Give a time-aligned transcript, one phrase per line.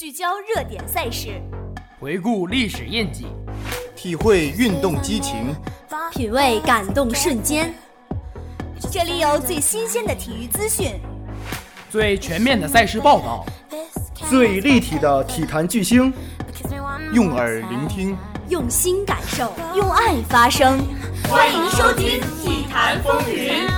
[0.00, 1.28] 聚焦热点赛事，
[1.98, 3.26] 回顾历史印记，
[3.94, 5.54] 体会运动激情，
[6.10, 7.70] 品味感动瞬间。
[8.90, 10.98] 这里有最新鲜的体育资讯，
[11.90, 13.44] 最全面的赛事报道，
[14.30, 16.10] 最立体的体坛巨星，
[17.12, 18.16] 用耳聆听，
[18.48, 20.80] 用心感受，用爱发声。
[21.28, 23.68] 欢迎收听《体坛风云》。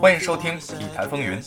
[0.00, 1.40] 欢迎收听《体坛风云》，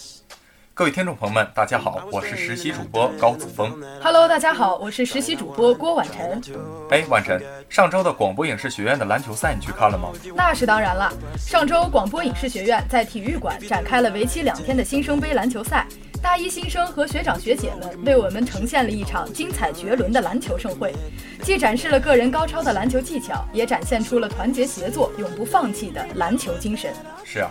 [0.74, 3.72] 各位听众朋友们，大家好，我是实习主播高子峰。
[4.02, 6.42] Hello，大家好，我是实习主播郭婉晨。
[6.90, 10.10] 哎，婉晨，上周的广播影视学院的篮球赛你去看了吗？
[10.36, 15.88] 那是当然了，上周广播影视学院在体育馆展开了为期两天的新生杯篮球赛。
[16.22, 20.94] 大一新生和学长学姐们为我们呈现了一场精彩绝伦的篮球盛会，
[21.42, 26.94] 既展示了个人高超的篮球技巧，也展现出了团结协作、永不放弃的篮球精神。
[27.26, 27.50] 是啊，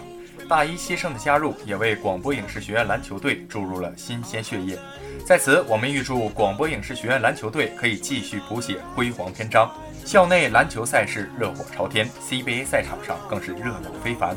[0.48, 4.78] 大一新生的加入也为广播影视学院篮球队注入了新鲜血液。
[5.27, 9.69] 在此，我们预祝广播影视学院篮球队可以继续谱写辉煌篇章。
[10.05, 14.37] 校内篮球赛事热火朝天，CBA 赛场上更是热闹非凡。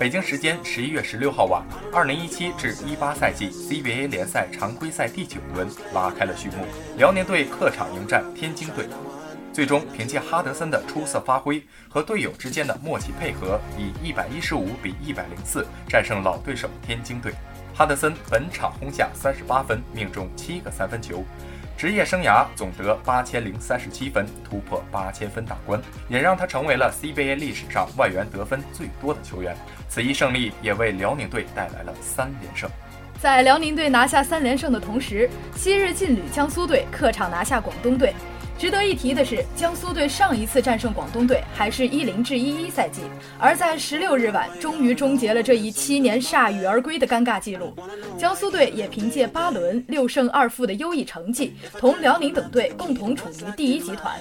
[0.00, 1.62] 北京时间十一月十六号晚，
[1.92, 6.64] 二零一七至一八赛季 CBA 联赛常规赛第九轮拉开了序幕。
[6.96, 8.86] 辽宁队客场迎战天津队，
[9.52, 17.34] 最终凭借哈德森的出色发挥和队友之间的默契配合，以一百一十五比一百零四战胜老对手天津队。
[17.74, 21.22] 哈德森本场轰下三十八分，命中七个三分球。
[21.80, 29.56] 职业生涯总得八千零三十七分，突破八千分大关，也让他成为了 CBA 历史上外援得分最多的球员。
[29.88, 32.68] 此一胜利也为辽宁队带来了三连胜。
[33.18, 38.12] 在辽宁队拿下三连胜的同时，昔日劲旅江苏队客场拿下广东队。
[38.60, 43.00] 值得一提的是，江苏队上一次战胜广东队还是一零至一一赛季，
[43.38, 47.74] 而在十六日晚，终于终结了这一七年铩羽而归的尴尬记录。
[48.18, 54.14] 江苏队也凭借八轮六胜二负的优异成绩，同辽宁等队共同处于第一集团。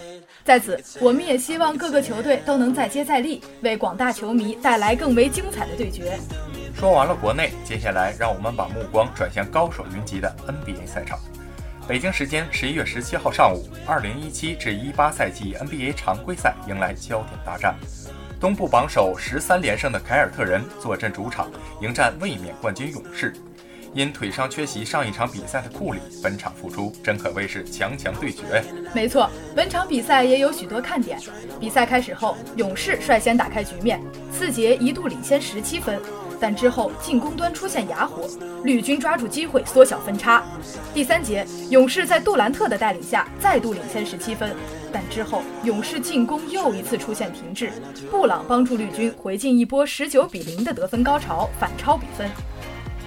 [0.45, 6.17] 在此，我们也希望各个球队都能再接再厉，为广大球迷带来更为精彩的对决。
[6.73, 11.19] 说完了国内，接下来让我们把目光转向高手云集的 NBA 赛场。
[11.89, 17.75] 北京时间十一月十七号上午，二零一七至一八赛季 NBA 常规赛迎来焦点大战。
[18.39, 21.50] 东部榜首十三连胜的凯尔特人坐镇主场
[21.81, 23.33] 迎战卫冕冠军勇士。
[23.94, 28.63] 因腿伤缺席上一场比赛的库里，本场复出，真可谓是强强对决。
[28.94, 31.19] 没错，本场比赛也有许多看点。
[31.59, 34.00] 比赛开始后，勇士率先打开局面，
[34.31, 36.00] 次节一度领先十七分。
[36.41, 38.25] 但之后进攻端出现哑火，
[38.63, 40.41] 绿军抓住机会缩小分差。
[40.94, 44.56] 第三节，勇士在杜兰特的带领下再度领先十七分，
[44.89, 47.69] 但之后勇士进攻又一次出现停滞，
[48.09, 52.29] 布朗帮助绿军回进一波十九比零的得分高潮，反超比分。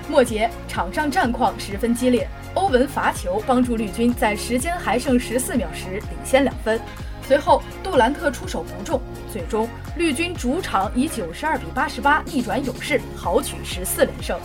[0.08, 6.80] 末节场上战况十分激烈，欧文罚球帮助绿军在时间还剩十四秒时领先两分。
[7.26, 9.00] 随后，杜兰特出手不中，
[9.32, 14.38] 最终绿军主场以九十二比八十八逆转勇士，豪取十四连胜。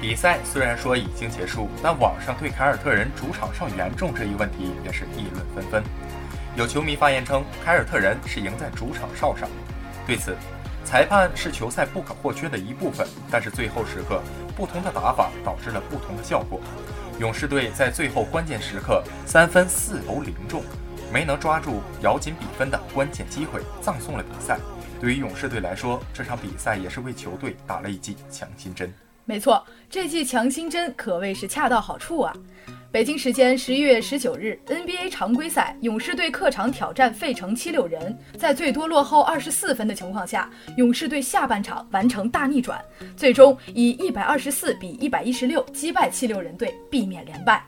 [0.00, 5.82] 比赛虽然说已经结束，但网上对凯尔特人主场上严重这一问题也是议论纷纷。
[6.56, 9.48] 有球迷发言称，凯尔特人是赢在主场哨上。
[10.06, 10.34] 对此，
[10.84, 14.22] 裁判是球赛不可或缺的一部分，但是最后时刻
[14.56, 16.60] 不同的打法导致了不同的效果。
[17.20, 20.64] 勇士队在最后关键时刻三分四投零中。
[21.12, 24.58] 没能抓住咬紧比分的关键机会，葬送了比赛。
[25.00, 28.92] 对于勇士队来说，这场比赛也是为球队打了一剂强心针。
[29.28, 32.32] 没错，这剂强心针可谓是恰到好处啊！
[32.92, 38.16] 北京时间十一月十九日，NBA 常规赛，勇士队客场挑战费城七六人。
[38.38, 42.80] 在最多落后二十四分的情况下，勇士队下半场完成大逆转，
[43.16, 47.64] 最终以一百二十四比一百一十六击败七六人队，避免连败。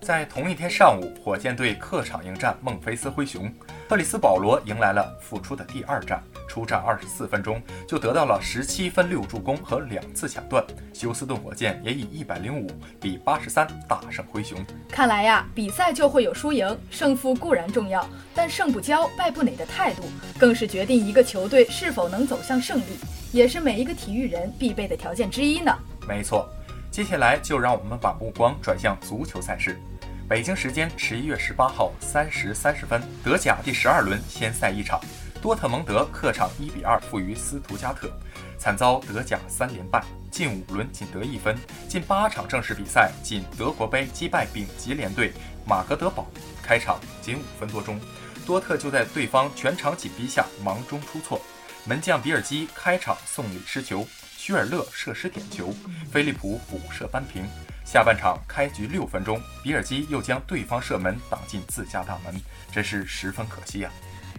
[0.00, 3.52] 在同一天上午，火箭队客场迎战孟菲斯灰熊，
[3.86, 10.64] 特里斯保罗迎来了复出的第二战，出战二十四分钟就得到了十七分、六助攻和两次抢断。
[10.94, 12.66] 休斯顿火箭也以一百零五
[12.98, 14.58] 比八十三大胜灰熊。
[14.88, 20.02] 看来呀，比赛就会有输赢，胜负固然重要，但胜不骄、败不馁的态度，
[20.38, 22.98] 更是决定一个球队是否能走向胜利，
[23.32, 25.70] 也是每一个体育人必备的条件之一呢。
[26.08, 26.48] 没错，
[26.90, 29.78] 接下来就让我们把目光转向足球赛事。
[30.26, 34.98] 北京时间十一月十八号三时三十分，德甲第十二轮先赛一场，
[35.42, 38.10] 多特蒙德客场一比二负于斯图加特，
[38.58, 41.54] 惨遭德甲三连败，近五轮仅得一分，
[41.86, 45.30] 近八场正式比赛仅德国杯击败丙级联队
[45.66, 46.26] 马格德堡，
[46.62, 48.00] 开场仅五分多钟，
[48.46, 51.38] 多特就在对方全场紧逼下忙中出错，
[51.84, 55.70] 门将比尔基开场送礼失球，屈尔勒射失点球，
[56.10, 57.46] 菲利普补射扳平。
[57.84, 62.34] 下半场开局六分钟，比尔基又将对方射门挡进自家大门，
[62.72, 63.92] 真是十分可惜啊！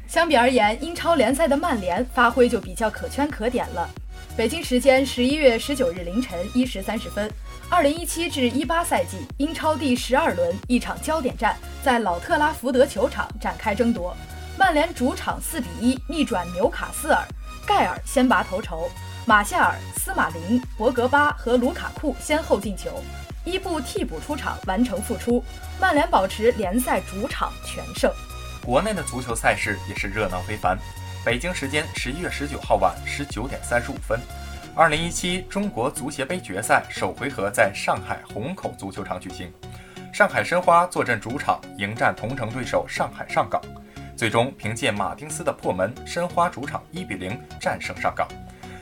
[0.07, 3.89] 相比而言，英超联赛的曼联发挥就比较可圈可点了。
[4.35, 7.31] 北京时间十一月十九日凌晨一时三十分，
[7.69, 14.15] 二零一七至一八赛季英超第十二轮一场焦点战在老特拉福德球场展开争夺。
[14.57, 17.23] 曼联主场四比一逆转纽卡斯尔，
[17.65, 18.89] 盖尔先拔头筹，
[19.25, 23.01] 马夏尔、斯马林、博格巴和卢卡库先后进球。
[23.45, 25.43] 伊布替补出场完成复出，
[25.79, 28.11] 曼联保持联赛主场全胜。
[28.63, 30.75] 国内的足球赛事也是热闹非凡。
[31.23, 34.19] 北京时间十一月十九号晚十九点三十五分，
[34.75, 39.51] 二零一七中国足协杯决赛首回合在上海虹口足球场举行。
[40.11, 43.61] 上海申花坐镇主场迎战同城对手上海上港，
[44.15, 48.27] 最终凭借马丁斯的破门，申花主场一比零战胜上港，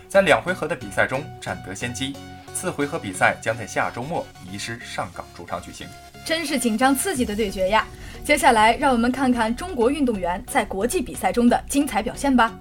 [0.07, 2.15] 在两回合的比赛中占得先机。
[2.53, 5.87] 次回合比赛将在下周末移师上港主场举行，
[6.23, 7.85] 真是紧张刺激的对决呀！
[8.23, 12.53] 接下来让我们看看中国运动员在国际比赛中的精彩表现吧。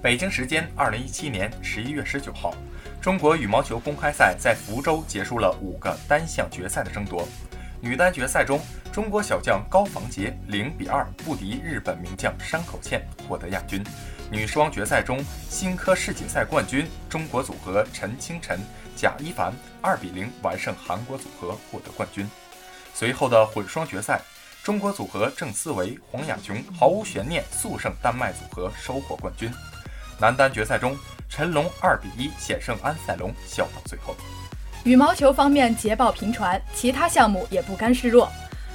[0.00, 2.54] 北京时间二零一七年十一月十九号，
[3.00, 7.26] 中国羽毛球公开赛在福州结束了五个单项决赛的争夺。
[7.80, 8.60] 女单决赛中，
[8.92, 13.82] 中国小将高房洁零比二不敌日本名将山口茜，获得亚军。
[14.30, 18.58] 女双决赛中，新科世锦赛冠军中国组合陈清晨。
[18.96, 22.28] 贾一凡二比零完胜韩国组合，获得冠军。
[22.94, 24.20] 随后的混双决赛，
[24.62, 29.50] 中国组合郑思维、黄雅琼毫无悬念速胜丹麦组合，收获冠军。
[30.18, 30.96] 男单决赛中，
[31.28, 34.16] 陈龙二比一险胜安赛龙，笑到最后。
[34.84, 38.30] 羽毛球方面捷报频传，其他项目也不甘示弱。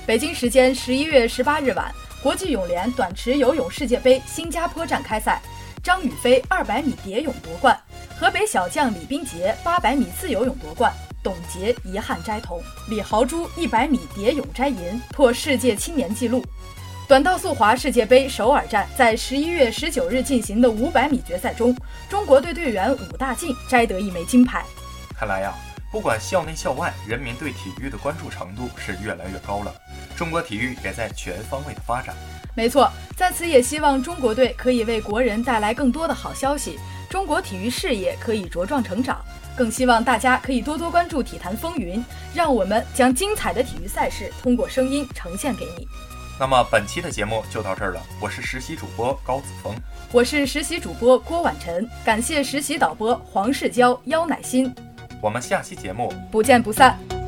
[0.06, 5.42] 北京时间十一月十八日晚，国际泳联短池游泳世界杯新加坡站开赛，
[5.82, 7.80] 张雨霏二百米蝶泳夺冠。
[8.20, 10.92] 河北小将李冰洁八百米自由泳夺冠，
[11.24, 12.62] 董洁遗憾摘铜。
[12.90, 16.44] 李豪洙一百米蝶泳摘银，破世界青年纪录。
[17.08, 21.74] 短道速滑世界杯首尔站在十一月十九日进行的五百米决赛中，
[22.10, 24.66] 中国队队员武大靖摘得一枚金牌。
[25.18, 25.54] 看来呀，
[25.90, 29.74] 不管校内校外，人民对体育的关注程度是越来越高了。
[30.20, 32.14] 中国体育也在全方位的发展。
[32.54, 36.78] 没错，在此也希望中国队可以为国人带来更多的好消息。
[37.10, 39.24] 中国体育事业可以茁壮成长，
[39.56, 45.88] 更希望大家可以多多关注体坛风云，让我们将精彩的体育赛事通过声音呈现给你。
[46.38, 49.74] 那么本期的节目就到这儿了，我是实习主播高子峰，
[50.12, 54.76] 我是实习主播郭婉晨，感谢实习导播黄世娇、腰乃心，
[55.22, 57.19] 我们下期节目不见不散。